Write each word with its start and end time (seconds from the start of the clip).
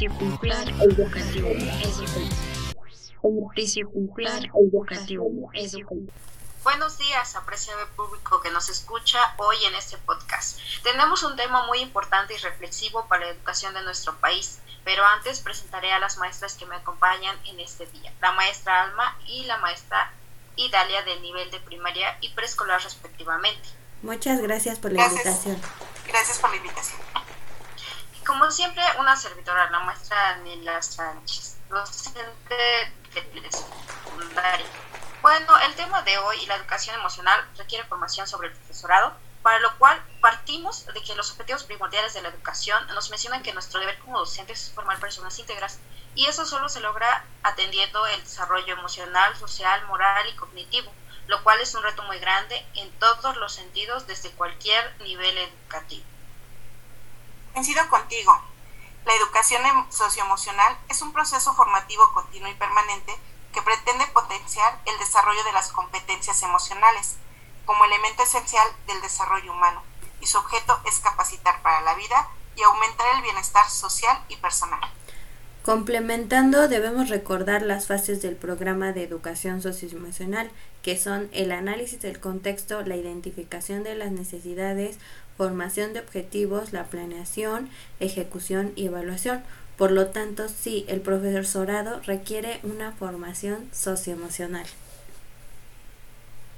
Educativo 0.00 1.50
educativo 4.56 5.50
Buenos 6.62 6.96
días, 6.96 7.36
apreciado 7.36 7.86
público 7.94 8.40
que 8.40 8.50
nos 8.50 8.70
escucha 8.70 9.18
hoy 9.36 9.56
en 9.66 9.74
este 9.74 9.98
podcast. 9.98 10.58
Tenemos 10.82 11.22
un 11.24 11.36
tema 11.36 11.66
muy 11.66 11.80
importante 11.80 12.32
y 12.32 12.38
reflexivo 12.38 13.04
para 13.06 13.26
la 13.26 13.32
educación 13.32 13.74
de 13.74 13.82
nuestro 13.82 14.16
país, 14.16 14.60
pero 14.82 15.04
antes 15.04 15.40
presentaré 15.40 15.92
a 15.92 15.98
las 15.98 16.16
maestras 16.16 16.54
que 16.54 16.64
me 16.64 16.76
acompañan 16.76 17.36
en 17.44 17.60
este 17.60 17.84
día, 17.86 18.14
la 18.22 18.32
maestra 18.32 18.84
Alma 18.84 19.18
y 19.26 19.44
la 19.44 19.58
maestra 19.58 20.10
Idalia 20.56 21.02
del 21.02 21.20
nivel 21.20 21.50
de 21.50 21.60
primaria 21.60 22.16
y 22.22 22.30
preescolar 22.30 22.82
respectivamente. 22.82 23.68
Muchas 24.00 24.40
gracias 24.40 24.78
por 24.78 24.92
la 24.92 25.06
invitación. 25.06 25.60
Gracias 26.06 26.38
por 26.38 26.48
la 26.48 26.56
invitación. 26.56 26.98
Como 28.32 28.50
siempre, 28.50 28.82
una 28.98 29.14
servidora, 29.14 29.70
la 29.70 29.80
maestra 29.80 30.16
Daniela 30.16 30.80
Sánchez, 30.80 31.58
docente 31.68 32.56
de 33.12 33.50
secundaria. 33.50 34.66
Bueno, 35.20 35.58
el 35.58 35.74
tema 35.74 36.00
de 36.00 36.16
hoy, 36.16 36.46
la 36.46 36.56
educación 36.56 36.98
emocional, 36.98 37.46
requiere 37.58 37.84
formación 37.84 38.26
sobre 38.26 38.48
el 38.48 38.54
profesorado, 38.54 39.12
para 39.42 39.58
lo 39.58 39.76
cual 39.76 40.02
partimos 40.22 40.86
de 40.86 41.02
que 41.02 41.14
los 41.14 41.30
objetivos 41.32 41.64
primordiales 41.64 42.14
de 42.14 42.22
la 42.22 42.30
educación 42.30 42.86
nos 42.94 43.10
mencionan 43.10 43.42
que 43.42 43.52
nuestro 43.52 43.80
deber 43.80 43.98
como 43.98 44.20
docentes 44.20 44.68
es 44.68 44.74
formar 44.74 44.98
personas 44.98 45.38
íntegras 45.38 45.78
y 46.14 46.24
eso 46.24 46.46
solo 46.46 46.70
se 46.70 46.80
logra 46.80 47.26
atendiendo 47.42 48.06
el 48.06 48.24
desarrollo 48.24 48.72
emocional, 48.72 49.36
social, 49.36 49.86
moral 49.88 50.26
y 50.26 50.36
cognitivo, 50.36 50.90
lo 51.26 51.42
cual 51.42 51.60
es 51.60 51.74
un 51.74 51.82
reto 51.82 52.02
muy 52.04 52.18
grande 52.18 52.66
en 52.76 52.90
todos 52.98 53.36
los 53.36 53.52
sentidos 53.52 54.06
desde 54.06 54.30
cualquier 54.30 54.98
nivel 55.02 55.36
educativo. 55.36 56.11
Coincido 57.52 57.88
contigo. 57.88 58.36
La 59.04 59.14
educación 59.14 59.64
em-, 59.66 59.90
socioemocional 59.90 60.78
es 60.88 61.02
un 61.02 61.12
proceso 61.12 61.54
formativo 61.54 62.02
continuo 62.14 62.50
y 62.50 62.54
permanente 62.54 63.14
que 63.52 63.62
pretende 63.62 64.06
potenciar 64.08 64.80
el 64.86 64.98
desarrollo 64.98 65.44
de 65.44 65.52
las 65.52 65.70
competencias 65.72 66.42
emocionales 66.42 67.16
como 67.66 67.84
elemento 67.84 68.22
esencial 68.22 68.66
del 68.86 69.00
desarrollo 69.02 69.52
humano 69.52 69.82
y 70.20 70.26
su 70.26 70.38
objeto 70.38 70.80
es 70.86 71.00
capacitar 71.00 71.60
para 71.62 71.82
la 71.82 71.94
vida 71.94 72.28
y 72.56 72.62
aumentar 72.62 73.06
el 73.16 73.22
bienestar 73.22 73.68
social 73.68 74.24
y 74.28 74.36
personal. 74.36 74.80
Complementando, 75.62 76.66
debemos 76.66 77.08
recordar 77.08 77.62
las 77.62 77.86
fases 77.86 78.20
del 78.20 78.34
programa 78.34 78.92
de 78.92 79.04
educación 79.04 79.62
socioemocional, 79.62 80.50
que 80.82 80.98
son 80.98 81.28
el 81.32 81.52
análisis 81.52 82.00
del 82.00 82.18
contexto, 82.18 82.82
la 82.82 82.96
identificación 82.96 83.84
de 83.84 83.94
las 83.94 84.10
necesidades, 84.10 84.98
formación 85.36 85.92
de 85.92 86.00
objetivos, 86.00 86.72
la 86.72 86.84
planeación, 86.84 87.70
ejecución 88.00 88.72
y 88.76 88.86
evaluación. 88.86 89.44
Por 89.76 89.90
lo 89.90 90.08
tanto, 90.08 90.48
sí, 90.48 90.84
el 90.88 91.00
profesorado 91.00 92.00
requiere 92.02 92.60
una 92.62 92.92
formación 92.92 93.68
socioemocional. 93.72 94.66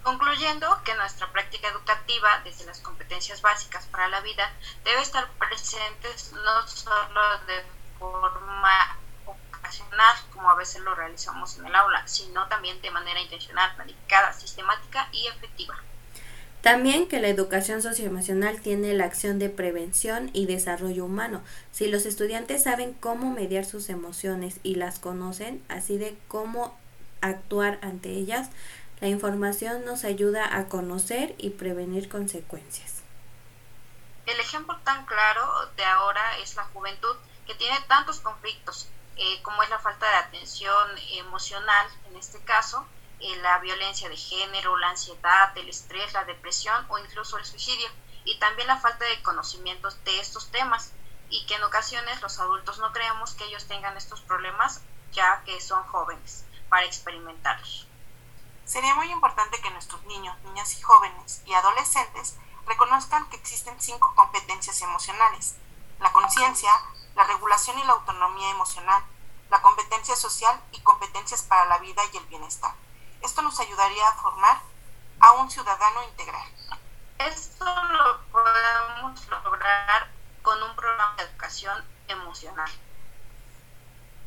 Concluyendo 0.02 0.69
que 0.84 0.95
nuestra 0.97 1.33
práctica 1.33 1.69
educativa, 1.69 2.42
desde 2.45 2.67
las 2.67 2.80
competencias 2.80 3.41
básicas 3.41 3.86
para 3.86 4.08
la 4.08 4.20
vida, 4.20 4.52
debe 4.84 5.00
estar 5.00 5.27
presentes 5.39 6.33
no 6.33 6.69
solo 6.69 7.39
de 7.47 7.62
forma 7.98 8.98
ocasional, 9.25 10.17
como 10.34 10.50
a 10.50 10.56
veces 10.56 10.83
lo 10.83 10.95
realizamos 10.95 11.56
en 11.56 11.67
el 11.67 11.75
aula, 11.75 12.06
sino 12.06 12.47
también 12.48 12.83
de 12.83 12.91
manera 12.91 13.19
intencional, 13.20 13.75
planificada, 13.77 14.34
sistemática 14.34 15.08
y 15.12 15.27
efectiva. 15.28 15.75
También 16.65 17.09
que 17.09 17.20
la 17.20 17.29
educación 17.29 17.83
socioemocional 17.83 18.59
tiene 18.62 18.95
la 18.95 19.05
acción 19.05 19.39
de 19.39 19.51
prevención 19.51 20.30
y 20.33 20.47
desarrollo 20.47 21.05
humano. 21.05 21.45
Si 21.73 21.89
los 21.89 22.07
estudiantes 22.07 22.63
saben 22.63 22.95
cómo 22.95 23.30
mediar 23.30 23.67
sus 23.67 23.91
emociones 23.91 24.61
y 24.63 24.77
las 24.77 24.98
conocen, 24.98 25.63
así 25.69 25.98
de 25.98 26.17
cómo 26.27 26.74
actuar 27.20 27.79
ante 27.83 28.13
ellas, 28.13 28.48
la 29.03 29.08
información 29.08 29.85
nos 29.85 30.05
ayuda 30.05 30.57
a 30.57 30.64
conocer 30.69 31.35
y 31.36 31.51
prevenir 31.51 32.08
consecuencias. 32.08 33.03
El 34.24 34.41
ejemplo 34.41 34.74
tan 34.85 35.05
claro 35.05 35.47
de 35.77 35.85
ahora 35.85 36.39
es 36.39 36.57
la 36.57 36.64
juventud 36.73 37.14
que 37.47 37.55
tiene 37.57 37.79
tantos 37.89 38.20
conflictos, 38.20 38.89
eh, 39.19 39.42
como 39.42 39.63
es 39.63 39.69
la 39.69 39.80
falta 39.80 40.08
de 40.08 40.17
atención 40.17 40.89
emocional 41.19 41.86
en 42.08 42.17
este 42.17 42.39
caso, 42.41 42.86
eh, 43.20 43.36
la 43.36 43.58
violencia 43.58 44.08
de 44.08 44.17
género, 44.17 44.77
la 44.77 44.91
ansiedad, 44.91 45.57
el 45.57 45.69
estrés, 45.69 46.13
la 46.13 46.25
depresión 46.25 46.86
o 46.89 46.98
incluso 46.98 47.39
el 47.39 47.45
suicidio, 47.45 47.89
y 48.25 48.39
también 48.39 48.69
la 48.69 48.79
falta 48.79 49.05
de 49.05 49.23
conocimientos 49.23 50.02
de 50.05 50.20
estos 50.20 50.51
temas, 50.51 50.92
y 51.30 51.47
que 51.47 51.55
en 51.55 51.64
ocasiones 51.64 52.20
los 52.23 52.39
adultos 52.39 52.79
no 52.79 52.92
creemos 52.92 53.35
que 53.35 53.45
ellos 53.45 53.67
tengan 53.67 53.97
estos 53.97 54.20
problemas 54.20 54.83
ya 55.13 55.42
que 55.45 55.61
son 55.61 55.83
jóvenes 55.85 56.45
para 56.69 56.86
experimentarlos. 56.86 57.86
Sería 58.64 58.95
muy 58.95 59.11
importante 59.11 59.61
que 59.61 59.70
nuestros 59.70 60.03
niños, 60.05 60.36
niñas 60.45 60.77
y 60.79 60.83
jóvenes 60.83 61.42
y 61.45 61.55
adolescentes 61.55 62.36
reconozcan 62.67 63.29
que 63.29 63.36
existen 63.36 63.80
cinco 63.80 64.14
competencias 64.14 64.80
emocionales. 64.83 65.57
La 66.01 66.13
conciencia, 66.13 66.70
la 67.14 67.24
regulación 67.24 67.79
y 67.79 67.85
la 67.85 67.92
autonomía 67.92 68.51
emocional, 68.51 69.03
la 69.51 69.61
competencia 69.61 70.17
social 70.17 70.61
y 70.73 70.80
competencias 70.80 71.42
para 71.42 71.67
la 71.67 71.79
vida 71.79 72.03
y 72.13 72.17
el 72.17 72.27
bienestar. 72.27 72.74
Esto 73.24 73.40
nos 73.40 73.58
ayudaría 73.58 74.07
a 74.07 74.17
formar 74.17 74.61
a 75.18 75.33
un 75.33 75.51
ciudadano 75.51 76.02
integral. 76.05 76.46
Esto 77.18 77.64
lo 77.64 78.20
podemos 78.27 79.27
lograr 79.29 80.11
con 80.42 80.62
un 80.62 80.77
programa 80.77 81.14
de 81.17 81.23
educación 81.23 81.83
emocional. 82.07 82.70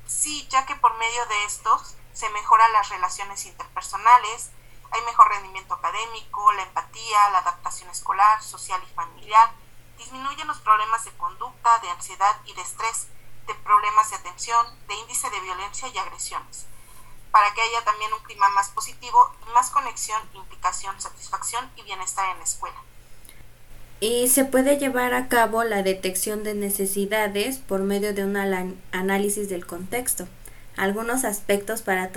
Sí, 0.07 0.47
ya 0.49 0.65
que 0.65 0.75
por 0.77 0.97
medio 0.97 1.23
de 1.27 1.43
estos 1.43 1.93
se 2.13 2.27
mejoran 2.29 2.73
las 2.73 2.89
relaciones 2.89 3.45
interpersonales, 3.45 4.49
hay 4.89 5.01
mejor 5.01 5.29
rendimiento 5.29 5.75
académico, 5.75 6.51
la 6.53 6.63
empatía, 6.63 7.29
la 7.29 7.39
adaptación 7.39 7.91
escolar, 7.91 8.41
social 8.41 8.81
y 8.83 8.93
familiar, 8.95 9.51
disminuyen 9.99 10.47
los 10.47 10.57
problemas 10.61 11.05
de 11.05 11.15
conducta, 11.17 11.77
de 11.79 11.91
ansiedad 11.91 12.35
y 12.45 12.53
de 12.53 12.63
estrés, 12.63 13.09
de 13.45 13.53
problemas 13.53 14.09
de 14.09 14.15
atención, 14.15 14.87
de 14.87 14.95
índice 14.95 15.29
de 15.29 15.39
violencia 15.41 15.87
y 15.87 15.97
agresiones 15.99 16.65
para 17.31 17.53
que 17.53 17.61
haya 17.61 17.83
también 17.83 18.11
un 18.13 18.23
clima 18.23 18.49
más 18.49 18.69
positivo 18.69 19.31
más 19.53 19.69
conexión, 19.69 20.21
implicación, 20.35 20.99
satisfacción 21.01 21.69
y 21.75 21.81
bienestar 21.81 22.29
en 22.31 22.37
la 22.37 22.43
escuela. 22.43 22.77
Y 23.99 24.27
se 24.27 24.45
puede 24.45 24.77
llevar 24.77 25.15
a 25.15 25.27
cabo 25.27 25.63
la 25.63 25.81
detección 25.81 26.43
de 26.43 26.53
necesidades 26.53 27.57
por 27.57 27.81
medio 27.81 28.13
de 28.13 28.23
un 28.23 28.37
análisis 28.91 29.49
del 29.49 29.65
contexto. 29.65 30.27
Algunos 30.75 31.25
aspectos 31.25 31.81
para 31.81 32.11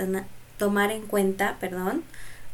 tomar 0.59 0.91
en 0.91 1.07
cuenta, 1.07 1.57
perdón, 1.59 2.03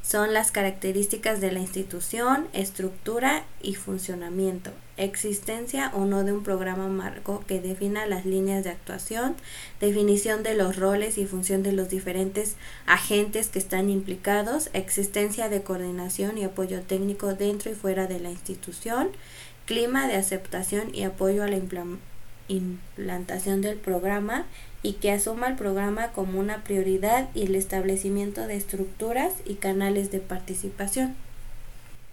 son 0.02 0.34
las 0.34 0.52
características 0.52 1.42
de 1.42 1.52
la 1.52 1.60
institución, 1.60 2.48
estructura 2.54 3.44
y 3.62 3.76
funcionamiento, 3.76 4.72
existencia 4.98 5.92
o 5.94 6.06
no 6.06 6.24
de 6.24 6.34
un 6.34 6.44
programa 6.44 6.88
marco 6.88 7.44
que 7.48 7.62
defina 7.62 8.06
las 8.06 8.26
líneas 8.26 8.64
de 8.64 8.72
actuación, 8.72 9.36
definición 9.80 10.44
de 10.44 10.56
los 10.56 10.76
roles 10.76 11.18
y 11.18 11.26
función 11.26 11.64
de 11.64 11.72
los 11.72 11.90
diferentes 11.90 12.56
agentes 12.86 13.50
que 13.50 13.60
están 13.60 13.90
implicados, 13.90 14.70
existencia 14.74 15.50
de 15.50 15.62
coordinación 15.62 16.38
y 16.38 16.44
apoyo 16.44 16.82
técnico 16.82 17.34
dentro 17.34 17.72
y 17.72 17.76
fuera 17.76 18.08
de 18.08 18.20
la 18.20 18.32
institución, 18.32 19.10
clima 19.66 20.08
de 20.08 20.16
aceptación 20.16 20.94
y 20.94 21.04
apoyo 21.04 21.44
a 21.44 21.48
la 21.48 21.60
implantación 22.48 23.62
del 23.62 23.78
programa 23.78 24.46
y 24.84 24.94
que 24.94 25.12
asuma 25.12 25.48
el 25.48 25.56
programa 25.56 26.12
como 26.14 26.40
una 26.40 26.64
prioridad 26.64 27.30
y 27.36 27.44
el 27.44 27.56
establecimiento 27.56 28.48
de 28.48 28.56
estructuras 28.56 29.34
y 29.46 29.56
canales 29.56 30.12
de 30.12 30.20
participación. 30.20 31.16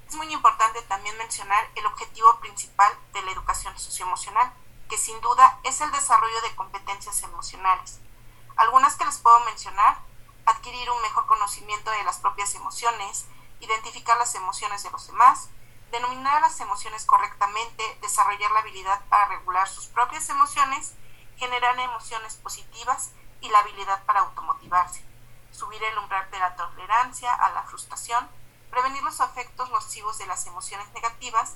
Es 0.09 0.15
muy 0.17 0.33
importante 0.33 0.83
también 0.83 1.17
mencionar 1.19 1.69
el 1.75 1.87
objetivo 1.87 2.39
principal 2.41 2.93
de 3.13 3.23
la 3.23 3.33
educación 3.33 3.77
socioemocional, 3.79 4.53
que 4.89 4.99
sin 4.99 5.21
duda 5.21 5.59
es 5.63 5.81
el 5.81 5.91
desarrollo 5.93 6.41
de 6.43 6.55
competencias 6.55 7.23
emocionales. 7.23 8.01
Algunas 8.57 8.97
que 8.97 9.05
les 9.05 9.19
puedo 9.19 9.41
mencionar, 9.41 9.99
adquirir 10.47 10.91
un 10.91 11.03
mejor 11.03 11.27
conocimiento 11.27 11.91
de 11.91 12.05
las 12.05 12.19
propias 12.19 12.55
emociones, 12.55 13.27
identificar 13.61 14.17
las 14.19 14.35
emociones 14.35 14.83
de 14.83 14.91
los 14.91 15.07
demás, 15.07 15.49
denominar 15.91 16.41
las 16.41 16.61
emociones 16.61 17.07
correctamente, 17.07 17.99
desarrollar 18.03 18.51
la 18.51 18.61
habilidad 18.61 19.01
para 19.09 19.27
regular 19.27 19.69
sus 19.69 19.87
propias 19.87 20.29
emociones, 20.29 20.95
generar 21.37 21.79
emociones 21.79 22.37
positivas 22.37 23.13
y 23.41 23.49
la 23.49 23.61
habilidad 23.61 24.05
para 24.05 24.21
automotivarse, 24.21 25.05
subir 25.51 25.83
el 25.83 25.99
umbral 25.99 26.31
de 26.31 26.39
la 26.39 26.57
tolerancia 26.57 27.33
a 27.33 27.51
la 27.53 27.63
frustración, 27.63 28.29
prevenir 28.71 29.03
los 29.03 29.21
efectos 29.21 29.71
nocivos 29.71 30.19
de 30.19 30.27
las 30.27 30.47
emociones 30.47 30.91
negativas 30.93 31.55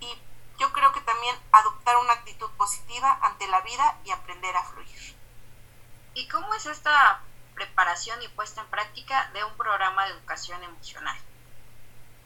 y 0.00 0.18
yo 0.58 0.72
creo 0.72 0.92
que 0.92 1.00
también 1.00 1.36
adoptar 1.52 1.96
una 1.96 2.12
actitud 2.12 2.50
positiva 2.52 3.18
ante 3.22 3.48
la 3.48 3.62
vida 3.62 3.98
y 4.04 4.10
aprender 4.10 4.54
a 4.56 4.64
fluir. 4.64 5.16
¿Y 6.14 6.28
cómo 6.28 6.52
es 6.54 6.66
esta 6.66 7.22
preparación 7.54 8.22
y 8.22 8.28
puesta 8.28 8.60
en 8.60 8.66
práctica 8.68 9.30
de 9.32 9.44
un 9.44 9.56
programa 9.56 10.04
de 10.04 10.12
educación 10.12 10.62
emocional? 10.62 11.18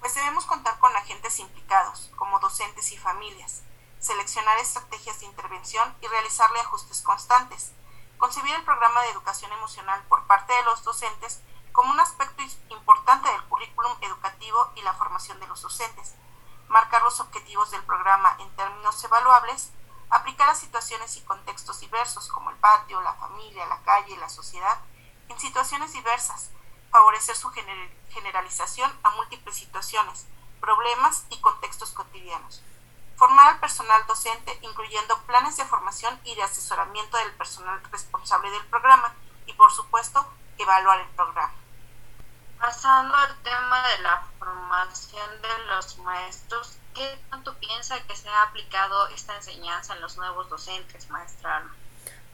Pues 0.00 0.14
debemos 0.14 0.46
contar 0.46 0.78
con 0.80 0.94
agentes 0.96 1.38
implicados, 1.38 2.10
como 2.16 2.40
docentes 2.40 2.92
y 2.92 2.98
familias, 2.98 3.62
seleccionar 4.00 4.58
estrategias 4.58 5.20
de 5.20 5.26
intervención 5.26 5.96
y 6.00 6.06
realizarle 6.08 6.60
ajustes 6.60 7.02
constantes, 7.02 7.72
concebir 8.18 8.54
el 8.54 8.64
programa 8.64 9.02
de 9.02 9.10
educación 9.10 9.52
emocional 9.52 10.02
por 10.08 10.26
parte 10.26 10.52
de 10.52 10.62
los 10.64 10.82
docentes 10.82 11.40
como 11.74 11.90
un 11.90 11.98
aspecto 11.98 12.40
importante 12.70 13.28
del 13.28 13.42
currículum 13.46 13.92
educativo 14.00 14.70
y 14.76 14.82
la 14.82 14.94
formación 14.94 15.40
de 15.40 15.48
los 15.48 15.60
docentes, 15.60 16.14
marcar 16.68 17.02
los 17.02 17.18
objetivos 17.18 17.72
del 17.72 17.82
programa 17.82 18.36
en 18.38 18.48
términos 18.54 19.02
evaluables, 19.02 19.72
aplicar 20.08 20.48
a 20.48 20.54
situaciones 20.54 21.16
y 21.16 21.22
contextos 21.22 21.80
diversos 21.80 22.28
como 22.28 22.50
el 22.50 22.56
patio, 22.58 23.00
la 23.00 23.14
familia, 23.14 23.66
la 23.66 23.82
calle, 23.82 24.16
la 24.18 24.28
sociedad, 24.28 24.78
en 25.28 25.36
situaciones 25.40 25.92
diversas, 25.92 26.52
favorecer 26.92 27.34
su 27.34 27.50
generalización 28.10 28.96
a 29.02 29.10
múltiples 29.10 29.56
situaciones, 29.56 30.28
problemas 30.60 31.26
y 31.30 31.40
contextos 31.40 31.90
cotidianos. 31.90 32.62
Formar 33.16 33.48
al 33.48 33.58
personal 33.58 34.06
docente, 34.06 34.56
incluyendo 34.62 35.20
planes 35.22 35.56
de 35.56 35.64
formación 35.64 36.20
y 36.22 36.36
de 36.36 36.44
asesoramiento 36.44 37.16
del 37.16 37.34
personal 37.34 37.82
responsable 37.90 38.48
del 38.52 38.64
programa 38.66 39.12
y, 39.46 39.54
por 39.54 39.72
supuesto, 39.72 40.24
evaluar 40.56 41.00
el 41.00 41.08
programa. 41.16 41.53
Pasando 42.64 43.14
al 43.14 43.36
tema 43.42 43.82
de 43.88 44.02
la 44.04 44.22
formación 44.38 45.28
de 45.42 45.74
los 45.74 45.98
maestros, 45.98 46.78
¿qué 46.94 47.18
tanto 47.28 47.54
piensa 47.58 48.02
que 48.08 48.16
se 48.16 48.26
ha 48.26 48.44
aplicado 48.44 49.06
esta 49.08 49.36
enseñanza 49.36 49.94
en 49.94 50.00
los 50.00 50.16
nuevos 50.16 50.48
docentes, 50.48 51.10
maestra 51.10 51.62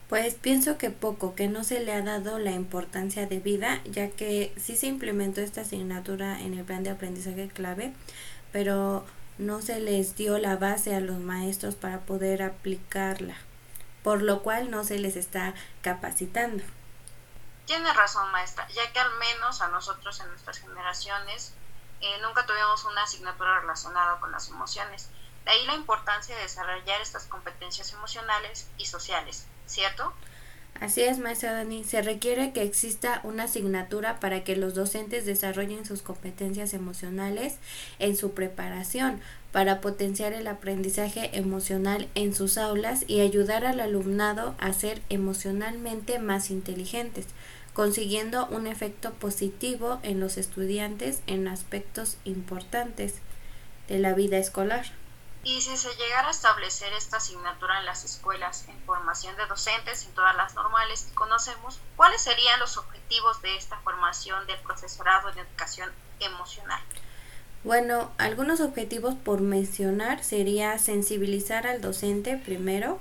Pues 0.09 0.35
pienso 0.35 0.79
que 0.79 0.91
poco, 0.91 1.35
que 1.35 1.49
no 1.49 1.65
se 1.65 1.81
le 1.81 1.93
ha 1.93 2.03
dado 2.03 2.39
la 2.39 2.53
importancia 2.53 3.27
de 3.27 3.41
vida, 3.41 3.81
ya 3.87 4.11
que 4.11 4.55
sí 4.57 4.77
se 4.77 4.87
implementó 4.87 5.41
esta 5.41 5.63
asignatura 5.63 6.41
en 6.41 6.57
el 6.57 6.65
plan 6.65 6.85
de 6.85 6.91
aprendizaje 6.91 7.49
clave, 7.49 7.93
pero 8.53 9.05
no 9.39 9.61
se 9.63 9.81
les 9.81 10.15
dio 10.15 10.39
la 10.39 10.55
base 10.55 10.95
a 10.95 11.01
los 11.01 11.19
maestros 11.19 11.75
para 11.75 12.03
poder 12.03 12.45
aplicarla, 12.45 13.35
por 14.05 14.23
lo 14.23 14.45
cual 14.45 14.71
no 14.71 14.85
se 14.85 15.01
les 15.01 15.17
está 15.17 15.55
capacitando. 15.83 16.63
Tiene 17.67 17.93
razón, 17.93 18.31
maestra, 18.33 18.67
ya 18.69 18.93
que 18.93 18.99
al 18.99 19.13
menos 19.19 19.61
a 19.61 19.69
nosotros 19.69 20.21
en 20.21 20.29
nuestras 20.29 20.59
generaciones 20.59 21.55
eh, 22.01 22.19
nunca 22.23 22.47
tuvimos 22.47 22.85
una 22.85 23.03
asignatura 23.03 23.61
relacionada 23.61 24.19
con 24.21 24.33
las 24.33 24.49
emociones. 24.49 25.09
De 25.45 25.53
ahí 25.53 25.67
la 25.67 25.75
importancia 25.75 26.37
de 26.37 26.43
desarrollar 26.43 27.01
estas 27.01 27.25
competencias 27.25 27.93
emocionales 27.93 28.69
y 28.79 28.87
sociales, 28.87 29.47
¿cierto? 29.67 30.13
Así 30.81 31.03
es, 31.03 31.19
maestra 31.19 31.53
Dani. 31.53 31.85
Se 31.85 32.01
requiere 32.01 32.53
que 32.53 32.63
exista 32.63 33.21
una 33.23 33.45
asignatura 33.45 34.19
para 34.19 34.45
que 34.45 34.57
los 34.57 34.75
docentes 34.75 35.27
desarrollen 35.27 35.85
sus 35.85 36.01
competencias 36.01 36.73
emocionales 36.73 37.57
en 37.99 38.17
su 38.17 38.33
preparación, 38.33 39.21
para 39.53 39.81
potenciar 39.81 40.33
el 40.33 40.47
aprendizaje 40.47 41.37
emocional 41.37 42.09
en 42.15 42.35
sus 42.35 42.57
aulas 42.57 43.05
y 43.09 43.21
ayudar 43.21 43.65
al 43.65 43.81
alumnado 43.81 44.55
a 44.59 44.73
ser 44.73 45.03
emocionalmente 45.09 46.19
más 46.19 46.51
inteligentes, 46.51 47.27
consiguiendo 47.75 48.47
un 48.47 48.67
efecto 48.67 49.13
positivo 49.15 49.99
en 50.03 50.21
los 50.21 50.37
estudiantes 50.37 51.23
en 51.27 51.49
aspectos 51.49 52.17
importantes 52.25 53.15
de 53.89 53.99
la 53.99 54.15
vida 54.15 54.39
escolar. 54.39 54.93
Y 55.43 55.63
si 55.63 55.77
se 55.77 55.89
llegara 55.97 56.29
a 56.29 56.33
establecer 56.33 56.93
esta 56.93 57.17
asignatura 57.17 57.79
en 57.79 57.87
las 57.87 58.05
escuelas 58.05 58.67
en 58.69 58.79
formación 58.85 59.35
de 59.37 59.47
docentes, 59.47 60.05
en 60.05 60.13
todas 60.13 60.37
las 60.37 60.55
normales 60.55 61.05
que 61.05 61.15
conocemos, 61.15 61.81
¿cuáles 61.97 62.21
serían 62.21 62.61
los 62.61 62.77
objetivos 62.77 63.41
de 63.41 63.57
esta 63.57 63.79
formación 63.79 64.47
del 64.47 64.61
profesorado 64.61 65.33
de 65.33 65.41
educación 65.41 65.91
emocional? 66.21 66.83
Bueno, 67.63 68.11
algunos 68.17 68.63
objetivos 68.63 69.15
por 69.15 69.43
mencionar 69.43 70.25
sería 70.25 70.79
sensibilizar 70.79 71.67
al 71.67 71.83
docente 71.83 72.39
primero, 72.39 72.99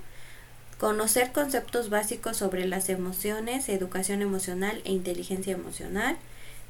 conocer 0.77 1.31
conceptos 1.31 1.89
básicos 1.89 2.35
sobre 2.35 2.67
las 2.67 2.89
emociones, 2.89 3.69
educación 3.69 4.21
emocional 4.21 4.81
e 4.83 4.91
inteligencia 4.91 5.53
emocional, 5.53 6.17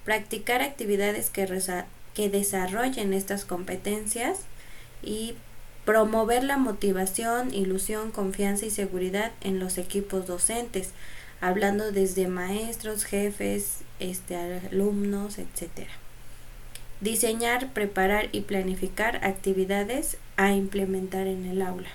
practicar 0.06 0.62
actividades 0.62 1.32
que, 1.32 1.48
desarrollen 2.30 3.14
estas 3.14 3.46
competencias 3.46 4.40
y 5.02 5.36
promover 5.84 6.44
la 6.44 6.58
motivación, 6.58 7.54
ilusión, 7.54 8.12
confianza 8.12 8.68
y 8.68 8.72
seguridad 8.72 9.32
en 9.42 9.60
los 9.60 9.80
equipos 9.80 10.28
docentes, 10.28 10.90
hablando 11.42 11.92
desde 11.92 12.28
maestros, 12.28 13.06
jefes, 13.06 13.78
este, 14.00 14.36
alumnos, 14.36 15.40
etc. 15.40 15.88
Diseñar, 17.02 17.70
preparar 17.70 18.28
y 18.34 18.42
planificar 18.42 19.24
actividades 19.26 20.18
a 20.36 20.50
implementar 20.50 21.28
en 21.28 21.50
el 21.50 21.62
aula. 21.62 21.90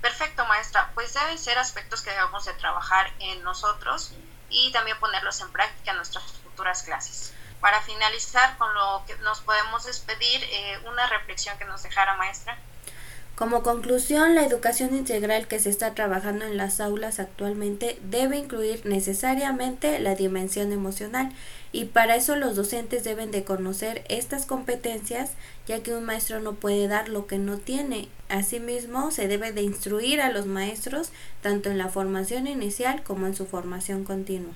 Perfecto, 0.00 0.46
maestra. 0.46 0.90
Pues 0.94 1.12
deben 1.12 1.38
ser 1.38 1.58
aspectos 1.58 2.02
que 2.02 2.10
debemos 2.10 2.46
de 2.46 2.54
trabajar 2.54 3.12
en 3.18 3.42
nosotros 3.42 4.12
y 4.48 4.72
también 4.72 4.98
ponerlos 4.98 5.40
en 5.40 5.52
práctica 5.52 5.90
en 5.90 5.98
nuestras 5.98 6.24
futuras 6.24 6.82
clases. 6.84 7.34
Para 7.60 7.82
finalizar 7.82 8.56
con 8.56 8.72
lo 8.74 9.04
que 9.06 9.16
nos 9.16 9.40
podemos 9.40 9.84
despedir, 9.84 10.42
eh, 10.44 10.78
una 10.86 11.06
reflexión 11.08 11.58
que 11.58 11.64
nos 11.64 11.82
dejara 11.82 12.14
maestra. 12.14 12.56
Como 13.38 13.62
conclusión, 13.62 14.34
la 14.34 14.44
educación 14.44 14.96
integral 14.96 15.46
que 15.46 15.60
se 15.60 15.70
está 15.70 15.94
trabajando 15.94 16.44
en 16.44 16.56
las 16.56 16.80
aulas 16.80 17.20
actualmente 17.20 17.96
debe 18.10 18.36
incluir 18.36 18.84
necesariamente 18.84 20.00
la 20.00 20.16
dimensión 20.16 20.72
emocional 20.72 21.30
y 21.70 21.84
para 21.84 22.16
eso 22.16 22.34
los 22.34 22.56
docentes 22.56 23.04
deben 23.04 23.30
de 23.30 23.44
conocer 23.44 24.02
estas 24.08 24.44
competencias 24.44 25.34
ya 25.68 25.84
que 25.84 25.94
un 25.94 26.04
maestro 26.04 26.40
no 26.40 26.54
puede 26.54 26.88
dar 26.88 27.08
lo 27.08 27.28
que 27.28 27.38
no 27.38 27.58
tiene. 27.58 28.08
Asimismo, 28.28 29.12
se 29.12 29.28
debe 29.28 29.52
de 29.52 29.62
instruir 29.62 30.20
a 30.20 30.32
los 30.32 30.46
maestros 30.46 31.12
tanto 31.40 31.70
en 31.70 31.78
la 31.78 31.90
formación 31.90 32.48
inicial 32.48 33.04
como 33.04 33.28
en 33.28 33.36
su 33.36 33.46
formación 33.46 34.02
continua 34.02 34.54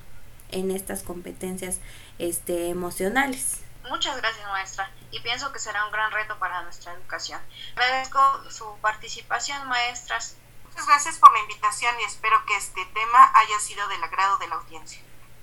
en 0.51 0.73
estas 0.73 1.05
competencias 1.05 1.79
este, 2.19 2.69
emocionales. 2.69 3.61
Muchas 3.89 4.17
gracias, 4.17 4.49
maestra, 4.49 4.91
y 5.11 5.21
pienso 5.21 5.53
que 5.53 5.59
será 5.59 5.85
un 5.85 5.93
gran 5.93 6.11
reto 6.13 6.39
para 6.39 6.63
nuestra 6.63 6.93
educación. 6.93 7.41
Agradezco 7.77 8.21
su 8.51 8.79
participación, 8.81 9.67
maestras. 9.69 10.37
Muchas 10.65 10.87
gracias 10.87 11.19
por 11.19 11.33
la 11.33 11.41
invitación 11.41 11.95
y 12.01 12.05
espero 12.05 12.45
que 12.47 12.57
este 12.57 12.85
tema 12.87 13.33
haya 13.35 13.59
sido 13.61 13.87
del 13.89 14.03
agrado 14.03 14.39
de 14.39 14.49
la 14.49 14.55
audiencia. 14.57 15.01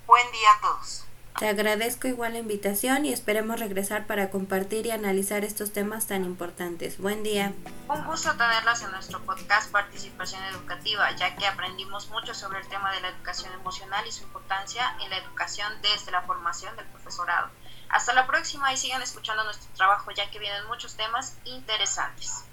Buen 0.07 0.31
día 0.31 0.51
a 0.57 0.61
todos. 0.61 1.05
Te 1.37 1.47
agradezco 1.47 2.09
igual 2.09 2.33
la 2.33 2.39
invitación 2.39 3.05
y 3.05 3.13
esperemos 3.13 3.61
regresar 3.61 4.07
para 4.07 4.29
compartir 4.29 4.87
y 4.87 4.91
analizar 4.91 5.45
estos 5.45 5.71
temas 5.71 6.05
tan 6.05 6.25
importantes. 6.25 6.97
Buen 6.97 7.23
día. 7.23 7.53
Un 7.87 8.03
gusto 8.05 8.31
tenerlas 8.31 8.81
en 8.81 8.91
nuestro 8.91 9.21
podcast 9.21 9.71
Participación 9.71 10.43
Educativa, 10.45 11.09
ya 11.15 11.37
que 11.37 11.47
aprendimos 11.47 12.09
mucho 12.09 12.33
sobre 12.33 12.59
el 12.59 12.67
tema 12.67 12.91
de 12.91 12.99
la 12.99 13.09
educación 13.09 13.53
emocional 13.53 14.05
y 14.05 14.11
su 14.11 14.23
importancia 14.23 14.97
en 15.01 15.11
la 15.11 15.17
educación 15.17 15.71
desde 15.81 16.11
la 16.11 16.23
formación 16.23 16.75
del 16.75 16.87
profesorado. 16.87 17.49
Hasta 17.89 18.13
la 18.13 18.27
próxima 18.27 18.71
y 18.71 18.77
sigan 18.77 19.01
escuchando 19.01 19.43
nuestro 19.43 19.71
trabajo 19.73 20.11
ya 20.11 20.29
que 20.29 20.39
vienen 20.39 20.65
muchos 20.67 20.95
temas 20.95 21.39
interesantes. 21.43 22.45